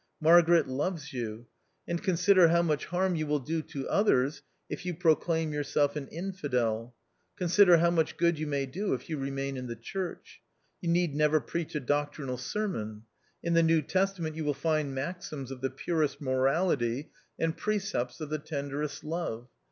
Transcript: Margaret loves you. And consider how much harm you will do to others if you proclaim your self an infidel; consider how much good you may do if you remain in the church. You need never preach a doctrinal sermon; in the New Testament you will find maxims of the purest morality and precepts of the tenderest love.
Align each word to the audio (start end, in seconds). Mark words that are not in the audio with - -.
Margaret 0.19 0.67
loves 0.67 1.13
you. 1.13 1.45
And 1.87 2.01
consider 2.01 2.47
how 2.47 2.63
much 2.63 2.85
harm 2.85 3.15
you 3.15 3.27
will 3.27 3.37
do 3.37 3.61
to 3.61 3.87
others 3.87 4.41
if 4.67 4.83
you 4.83 4.95
proclaim 4.95 5.53
your 5.53 5.63
self 5.63 5.95
an 5.95 6.07
infidel; 6.07 6.95
consider 7.35 7.77
how 7.77 7.91
much 7.91 8.17
good 8.17 8.39
you 8.39 8.47
may 8.47 8.65
do 8.65 8.95
if 8.95 9.11
you 9.11 9.19
remain 9.19 9.57
in 9.57 9.67
the 9.67 9.75
church. 9.75 10.41
You 10.81 10.89
need 10.89 11.13
never 11.13 11.39
preach 11.39 11.75
a 11.75 11.79
doctrinal 11.79 12.37
sermon; 12.39 13.03
in 13.43 13.53
the 13.53 13.61
New 13.61 13.83
Testament 13.83 14.35
you 14.35 14.43
will 14.43 14.55
find 14.55 14.95
maxims 14.95 15.51
of 15.51 15.61
the 15.61 15.69
purest 15.69 16.19
morality 16.19 17.11
and 17.37 17.55
precepts 17.55 18.19
of 18.19 18.31
the 18.31 18.39
tenderest 18.39 19.03
love. 19.03 19.49